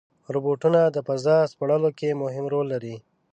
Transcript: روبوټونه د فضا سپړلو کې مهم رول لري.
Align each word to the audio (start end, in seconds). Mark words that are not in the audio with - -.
روبوټونه 0.33 0.79
د 0.95 0.97
فضا 1.07 1.37
سپړلو 1.51 1.89
کې 1.99 2.19
مهم 2.23 2.45
رول 2.53 2.65
لري. 2.73 2.95